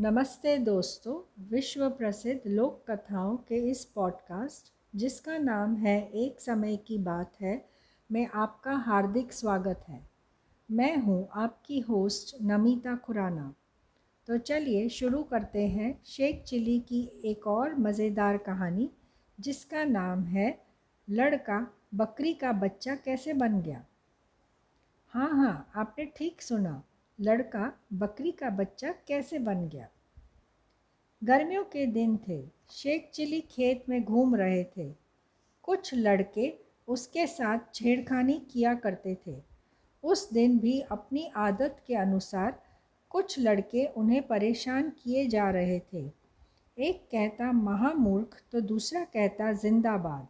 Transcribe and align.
नमस्ते 0.00 0.58
दोस्तों 0.58 1.46
विश्व 1.50 1.90
प्रसिद्ध 1.90 2.40
लोक 2.46 2.90
कथाओं 2.90 3.36
के 3.36 3.70
इस 3.70 3.84
पॉडकास्ट 3.84 4.72
जिसका 4.96 5.38
नाम 5.38 5.74
है 5.76 6.10
एक 6.10 6.40
समय 6.40 6.76
की 6.76 6.98
बात 6.98 7.32
है, 7.40 7.68
में 8.12 8.28
आपका 8.34 8.72
हार्दिक 8.72 9.32
स्वागत 9.32 9.84
है। 9.88 10.10
मैं 10.70 10.96
हूँ 10.96 11.28
आपकी 11.34 11.80
होस्ट 11.80 12.36
नमिता 12.42 12.96
खुराना। 12.96 13.54
तो 14.26 14.38
चलिए 14.38 14.88
शुरू 14.88 15.22
करते 15.22 15.68
हैं 15.68 16.02
शेख 16.06 16.44
चिली 16.44 16.80
की 16.80 17.22
एक 17.24 17.46
और 17.46 17.74
मज़ेदार 17.74 18.36
कहानी, 18.36 18.90
जिसका 19.40 19.84
नाम 19.84 20.24
है, 20.24 20.64
लड़का 21.10 21.74
बकरी 21.94 22.34
का 22.34 22.52
बच्चा 22.52 22.94
कैसे 22.94 23.32
बन 23.32 23.60
गया? 23.60 23.84
हाँ 25.08 25.30
हाँ 25.30 25.72
आपने 25.76 26.04
ठीक 26.04 26.42
सुना। 26.42 26.82
लड़का 27.20 27.72
बकरी 27.92 28.30
का 28.30 28.50
बच्चा 28.50 28.94
कैसे 29.08 29.38
बन 29.38 29.68
गया? 29.68 29.88
गर्मियों 31.24 31.64
के 31.64 31.86
दिन 31.86 32.18
थे, 32.28 32.42
शेख 32.70 33.10
चिली 33.14 33.40
खेत 33.40 33.84
में 33.88 34.04
घूम 34.04 34.34
रहे 34.34 34.64
थे। 34.64 34.94
कुछ 35.62 35.94
लड़के 35.94 36.54
उसके 36.88 37.26
साथ 37.26 37.58
छेड़खानी 37.74 38.46
किया 38.50 38.74
करते 38.74 39.18
थे। 39.26 39.42
उस 40.02 40.32
दिन 40.32 40.58
भी 40.58 40.80
अपनी 40.80 41.32
आदत 41.36 41.82
के 41.86 41.94
अनुसार 41.94 42.62
कुछ 43.10 43.38
लड़के 43.38 43.86
उन्हें 43.86 44.26
परेशान 44.26 44.90
किए 44.90 45.26
जा 45.26 45.50
रहे 45.50 45.80
थे। 45.80 46.10
एक 46.78 47.02
कहता, 47.12 47.52
महामूर्ख 47.52 48.42
तो 48.52 48.60
दूसरा 48.60 49.04
कहता, 49.04 49.52
जिंदाबाद 49.52 50.28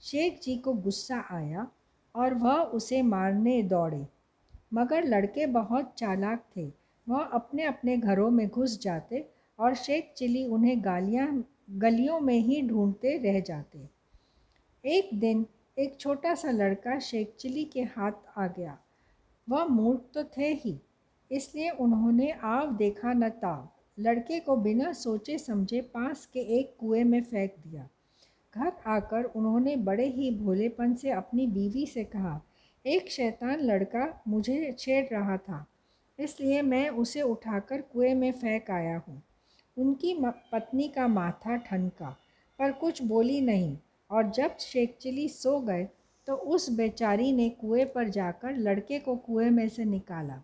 शेख 0.00 0.40
जी 0.42 0.56
को 0.56 0.72
गुस्सा 0.72 1.24
आया 1.30 1.70
और 2.14 2.34
वह 2.34 2.56
उसे 2.56 3.02
मारने 3.02 3.62
दौड़े। 3.62 4.17
मगर 4.72 5.04
लड़के 5.04 5.46
बहुत 5.46 5.92
चालाक 5.98 6.44
थे। 6.56 6.70
वह 7.06 7.22
अपने 7.22 7.64
अपने 7.64 7.96
घरों 7.96 8.30
में 8.30 8.48
घुस 8.48 8.78
जाते 8.80 9.24
और 9.58 9.74
शेख 9.74 10.12
चिली 10.16 10.44
उन्हें 10.46 10.84
गालियाँ, 10.84 11.44
गलियों 11.70 12.20
में 12.20 12.38
ही 12.38 12.60
ढूंढते 12.62 13.16
रह 13.18 13.40
जाते। 13.40 13.78
एक 14.84 15.10
दिन 15.14 15.46
एक 15.78 15.96
छोटा 16.00 16.34
सा 16.34 16.50
लड़का 16.50 16.98
शेख 16.98 17.34
चिली 17.40 17.64
के 17.64 17.82
हाथ 17.82 18.38
आ 18.38 18.46
गया। 18.46 18.78
वह 19.48 19.64
मूर्ख 19.64 20.00
तो 20.14 20.24
थे 20.36 20.52
ही, 20.54 20.78
इसलिए 21.30 21.70
उन्होंने 21.70 22.30
आव 22.32 22.76
देखा 22.76 23.12
न 23.12 23.28
ताव। 23.28 23.68
लड़के 23.98 24.40
को 24.40 24.56
बिना 24.56 24.92
सोचे 24.92 25.38
समझे 25.38 25.80
पास 25.94 26.26
के 26.26 26.40
एक 26.58 26.74
कुएँ 26.80 27.04
में 27.04 27.22
फेंक 27.22 27.54
दिया। 27.66 27.88
घर 28.54 28.72
आकर 28.86 29.24
उन्होंने 29.24 29.76
बड़े 29.76 30.06
ही 30.06 30.30
भोलेपन 30.38 30.94
से 30.94 31.10
अपनी 31.10 31.46
बीवी 31.46 31.86
से 31.86 32.04
कहा 32.04 32.40
एक 32.84 33.10
शैतान 33.10 33.60
लड़का 33.60 34.06
मुझे 34.28 34.74
छेड़ 34.78 35.04
रहा 35.12 35.36
था, 35.38 35.64
इसलिए 36.18 36.62
मैं 36.62 36.88
उसे 36.90 37.22
उठाकर 37.22 37.80
कुएँ 37.82 38.14
में 38.14 38.30
फेंक 38.32 38.70
आया 38.70 38.96
हूँ। 38.98 39.22
उनकी 39.76 40.14
पत्नी 40.52 40.88
का 40.88 41.06
माथा 41.08 41.56
ठनका, 41.58 42.16
पर 42.58 42.72
कुछ 42.72 43.02
बोली 43.02 43.40
नहीं, 43.40 43.76
और 44.10 44.30
जब 44.30 44.56
शेख 44.58 44.96
चिली 45.00 45.28
सो 45.28 45.58
गए 45.60 45.88
तो 46.28 46.34
उस 46.34 46.68
बेचारी 46.70 47.32
ने 47.32 47.48
कुएँ 47.50 47.84
पर 47.84 48.08
जाकर 48.08 48.56
लड़के 48.58 48.98
को 48.98 49.16
कुएँ 49.16 49.50
में 49.50 49.68
से 49.68 49.84
निकाला। 49.84 50.42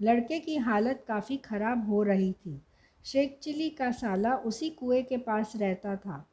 लड़के 0.00 0.38
की 0.40 0.56
हालत 0.58 1.04
काफ़ी 1.08 1.36
ख़राब 1.36 1.88
हो 1.88 2.02
रही 2.02 2.32
थी। 2.34 2.60
शेख 3.04 3.38
चिली 3.42 3.68
का 3.70 3.90
साला 3.92 4.34
उसी 4.36 4.70
कुएँ 4.70 5.02
के 5.02 5.16
पास 5.18 5.52
रहता 5.56 5.96
था। 5.96 6.24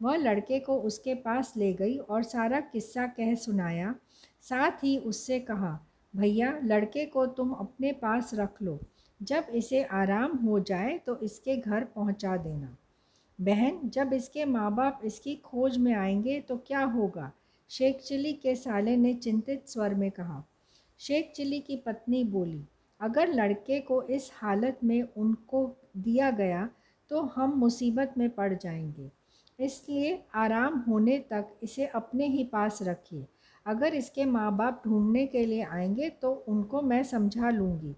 वह 0.00 0.16
लड़के 0.16 0.58
को 0.60 0.76
उसके 0.80 1.14
पास 1.16 1.52
ले 1.56 1.72
गई 1.72 1.96
और 1.98 2.22
सारा 2.24 2.60
किस्सा 2.62 3.06
कह 3.08 3.34
सुनाया 3.36 3.94
साथ 4.44 4.84
ही 4.84 4.96
उससे 4.98 5.38
कहा, 5.40 5.78
भैया, 6.14 6.58
लड़के 6.64 7.04
को 7.06 7.26
तुम 7.28 7.50
अपने 7.52 7.92
पास 7.92 8.30
रख 8.34 8.62
लो। 8.62 8.78
जब 9.20 9.46
इसे 9.54 9.82
आराम 9.84 10.36
हो 10.38 10.58
जाए 10.60 10.96
तो 10.98 11.16
इसके 11.16 11.56
घर 11.56 11.84
पहुँचा 11.84 12.36
देना। 12.36 12.76
बहन, 13.38 13.80
जब 13.84 14.12
इसके 14.12 14.44
माँ 14.44 14.74
बाप 14.74 15.00
इसकी 15.04 15.34
खोज 15.36 15.76
में 15.76 15.92
आएँगे 15.94 16.40
तो 16.40 16.56
क्या 16.56 16.82
होगा? 16.84 17.30
शेख 17.70 18.00
चिली 18.00 18.32
के 18.32 18.54
साले 18.54 18.96
ने 18.96 19.14
चिंतित 19.14 19.68
स्वर 19.68 19.94
में 19.94 20.10
कहा। 20.10 20.42
शेख 21.00 21.32
चिली 21.32 21.60
की 21.60 21.76
पत्नी 21.76 22.22
बोली, 22.24 22.64
अगर 23.00 23.28
लड़के 23.28 23.80
को 23.80 24.02
इस 24.02 24.30
हालत 24.34 24.78
में 24.84 25.02
उनको 25.02 25.66
दिया 25.96 26.30
गया 26.30 26.68
तो 27.10 27.20
हम 27.26 27.54
मुसीबत 27.54 28.14
में 28.18 28.28
पड़ 28.30 28.52
जाएँगे। 28.54 29.10
इसलिए 29.58 30.18
आराम 30.34 30.78
होने 30.78 31.18
तक 31.30 31.48
इसे 31.62 31.86
अपने 31.86 32.26
ही 32.26 32.44
पास 32.44 32.78
रखिए। 32.82 33.26
अगर 33.68 33.94
इसके 33.94 34.24
माँ 34.24 34.56
बाप 34.56 34.82
ढूँढने 34.86 35.26
के 35.26 35.44
लिए 35.46 35.62
आएँगे 35.62 36.08
तो 36.22 36.32
उनको 36.48 36.82
मैं 36.82 37.02
समझा 37.04 37.50
लूँगी। 37.50 37.94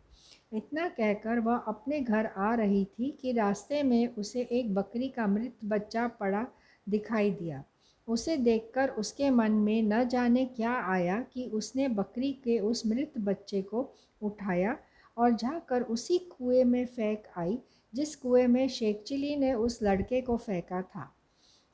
इतना 0.53 0.89
कहकर 0.89 1.41
वह 1.41 1.57
अपने 1.69 2.01
घर 2.01 2.27
आ 2.27 2.55
रही 2.55 2.85
थी 2.85 3.11
कि 3.21 3.33
रास्ते 3.33 3.83
में 3.83 4.15
उसे 4.15 4.41
एक 4.53 4.75
बकरी 4.75 5.09
का 5.09 5.27
मृत 5.27 5.65
बच्चा 5.65 6.07
पड़ा 6.21 6.47
दिखाई 6.87 7.31
दिया। 7.31 7.63
उसे 8.09 8.37
देखकर 8.37 8.89
उसके 8.91 9.31
मन 9.31 9.53
में 9.53 9.83
न 9.83 10.03
जाने 10.09 10.45
क्या 10.47 10.73
आया 10.85 11.21
कि 11.35 11.45
उसने 11.45 11.89
बकरी 11.89 12.33
के 12.45 12.59
उस 12.59 12.87
मृत 12.87 13.13
बच्चे 13.19 13.63
को 13.63 13.89
उठाया 14.23 14.77
और 15.17 15.33
जाकर 15.33 15.83
उसी 15.83 16.19
कुएँ 16.19 16.65
में 16.65 16.85
फेंक 16.87 17.23
आई, 17.39 17.59
जिस 17.93 18.17
कुएँ 18.17 18.47
में 18.47 18.67
शेख 18.69 19.03
चिली 19.03 19.37
ने 19.37 19.53
उस 19.55 19.79
लड़के 19.83 20.21
को 20.21 20.37
फेंका 20.37 20.83
था। 20.83 21.11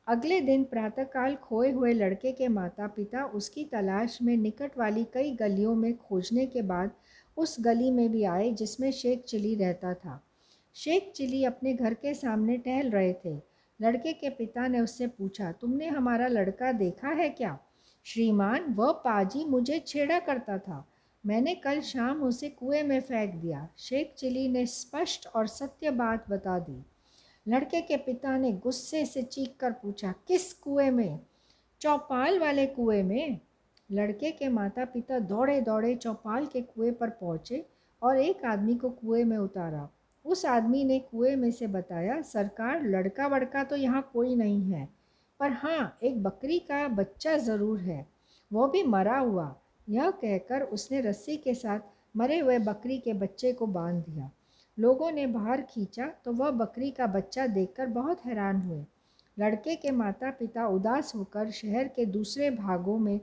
अगले 0.09 0.41
दिन 0.41 0.65
प्रातःकाल 0.65 1.35
खोए 1.35 1.71
हुए 1.71 1.93
लड़के 1.93 2.33
के 2.33 2.49
माता 2.49 2.87
पिता 2.87 3.25
उसकी 3.25 3.65
तलाश 3.65 4.19
में 4.23 4.37
निकट 4.37 4.79
वाली 4.79 5.05
कई 5.05 5.37
गलियों 5.37 5.75
में 5.75 5.97
खोजने 5.97 6.47
के 6.47 6.63
बाद 6.63 6.91
उस 7.37 7.57
गली 7.61 7.91
में 7.91 8.13
भी 8.13 8.25
आए 8.25 8.53
जिसमें 8.53 8.91
शेख 8.91 9.25
चिली 9.25 9.55
रहता 9.55 9.95
था। 9.95 10.25
शेख 10.75 11.13
चिली 11.17 11.45
अपने 11.45 11.75
घर 11.75 11.95
के 11.95 12.15
सामने 12.15 12.57
टहल 12.57 12.91
रहे 12.91 13.13
थे। 13.13 13.37
लड़के 13.83 14.13
के 14.13 14.31
पिता 14.31 14.69
ने 14.69 14.81
उससे 14.81 15.07
पूछा, 15.07 15.53
तुमने 15.53 15.89
हमारा 15.89 16.27
लड़का 16.27 16.73
देखा 16.73 17.09
है 17.09 17.29
क्या? 17.29 17.59
श्रीमान, 18.05 18.63
वह 18.63 18.93
पाजी 18.93 19.45
मुझे 19.45 19.79
छेड़ा 19.87 20.19
करता 20.19 20.59
था। 20.59 20.89
मैंने 21.27 21.55
कल 21.55 21.81
शाम 21.81 22.23
उसे 22.23 22.49
कुएँ 22.49 22.83
में 22.83 23.01
फेंक 23.01 23.35
दिया। 23.35 23.69
शेख 23.79 24.15
चिली 24.19 24.49
ने 24.49 24.67
स्पष्ट 24.67 25.27
और 25.27 25.47
सत्य 25.47 25.91
बात 25.91 26.31
बता 26.31 26.59
दी। 26.59 26.85
लड़के 27.47 27.81
के 27.81 27.97
पिता 27.97 28.37
ने 28.39 28.53
गुस्से 28.53 29.05
से 29.07 29.23
चीख 29.23 29.55
कर 29.61 29.73
पूछा, 29.73 30.15
किस 30.29 30.53
कुएँ 30.53 30.91
में? 30.91 31.19
चौपाल 31.81 32.39
वाले 32.39 32.67
कुएँ 32.67 33.03
में। 33.03 33.41
लड़के 33.91 34.31
के 34.31 34.49
माता 34.49 34.85
पिता 34.85 35.19
दौड़े 35.19 35.61
दौड़े 35.61 35.95
चौपाल 35.95 36.47
के 36.47 36.61
कुएँ 36.61 36.93
पर 36.93 37.11
पहुँचे 37.11 37.65
और 38.03 38.19
एक 38.19 38.45
आदमी 38.45 38.75
को 38.75 38.91
कुएँ 38.91 39.25
में 39.25 39.37
उतारा। 39.39 39.89
उस 40.25 40.45
आदमी 40.47 40.85
ने 40.85 40.99
कुएँ 41.01 41.35
में 41.37 41.51
से 41.51 41.67
बताया, 41.67 42.21
सरकार 42.23 42.83
लड़का 42.85 43.27
वड़का 43.27 43.65
तो 43.65 43.77
यहाँ 43.77 44.11
कोई 44.13 44.35
नहीं 44.35 44.63
है, 44.63 44.89
पर 45.41 45.53
हाँ 45.53 45.99
एक 46.03 46.23
बकरी 46.23 46.59
का 46.61 46.87
बच्चा 46.89 47.37
ज़रूर 47.37 47.81
है। 47.81 48.07
वो 48.51 48.67
भी 48.69 48.83
मरा 48.83 49.19
हुआ। 49.19 49.55
यह 49.89 50.11
कहकर 50.13 50.63
उसने 50.63 51.01
रस्सी 51.01 51.37
के 51.37 51.55
साथ 51.55 51.81
मरे 52.15 52.39
हुए 52.39 52.59
बकरी 52.59 52.99
के 52.99 53.13
बच्चे 53.13 53.53
को 53.53 53.67
बाँध 53.67 54.05
दिया। 54.05 54.31
लोगों 54.79 55.11
ने 55.11 55.27
बाहर 55.27 55.61
खींचा 55.63 56.07
तो 56.25 56.33
वह 56.33 56.51
बकरी 56.51 56.91
का 56.91 57.07
बच्चा 57.07 57.47
देखकर 57.47 57.87
बहुत 57.89 58.25
हैरान 58.27 58.61
हुए। 58.63 58.85
लड़के 59.37 59.75
के 59.77 59.91
माता 59.91 60.31
पिता 60.31 60.67
उदास 60.67 61.15
होकर 61.15 61.51
शहर 61.51 61.89
के 61.89 62.05
दूसरे 62.07 62.51
भागों 62.51 62.99
में 62.99 63.21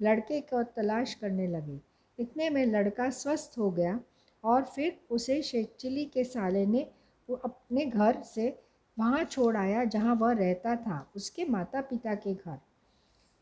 लड़के 0.00 0.40
को 0.40 0.62
तलाश 0.76 1.14
करने 1.14 1.46
लगे। 1.46 1.80
इतने 2.18 2.50
में 2.50 2.64
लड़का 2.66 3.08
स्वस्थ 3.10 3.58
हो 3.58 3.70
गया 3.70 3.98
और 4.44 4.62
फिर 4.64 4.98
उसे 5.10 5.40
शेखचिली 5.42 6.04
के 6.04 6.24
साले 6.24 6.64
ने 6.66 6.82
अपने 7.28 7.86
घर 7.86 8.20
से 8.24 8.48
वहाँ 8.96 9.24
छोड़ 9.24 9.56
आया 9.56 9.84
जहाँ 9.84 10.14
वह 10.14 10.32
रहता 10.32 10.74
था, 10.76 11.06
उसके 11.16 11.44
माता 11.44 11.80
पिता 11.80 12.14
के 12.14 12.34
घर। 12.34 12.58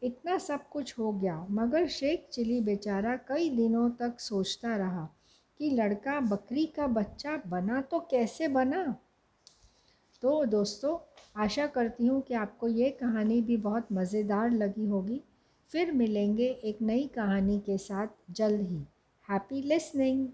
इतना 0.02 0.38
सब 0.38 0.68
कुछ 0.68 0.98
हो 0.98 1.12
गया, 1.12 1.46
मगर 1.50 1.86
शेख 1.88 2.28
चिली 2.32 2.60
बेचारा 2.60 3.16
कई 3.28 3.50
दिनों 3.50 3.88
तक 3.90 4.20
सोचता 4.20 4.76
रहा। 4.76 5.08
कि 5.58 5.70
लड़का 5.70 6.20
बकरी 6.20 6.66
का 6.66 6.86
बच्चा 6.86 7.42
बना 7.46 7.80
तो 7.80 7.98
कैसे 7.98 8.48
बना? 8.48 8.96
तो 10.22 10.44
दोस्तों, 10.44 10.96
आशा 11.42 11.66
करती 11.66 12.06
हूँ 12.06 12.20
कि 12.22 12.34
आपको 12.34 12.68
ये 12.68 12.90
कहानी 12.90 13.40
भी 13.40 13.56
बहुत 13.56 13.88
मज़ेदार 13.92 14.50
लगी 14.50 14.86
होगी। 14.86 15.20
फिर 15.70 15.92
मिलेंगे 15.92 16.46
एक 16.64 16.82
नई 16.82 17.06
कहानी 17.14 17.58
के 17.58 17.78
साथ 17.78 18.06
जल्द 18.30 18.60
ही। 18.60 18.80
Happy 19.28 19.62
listening 19.62 20.28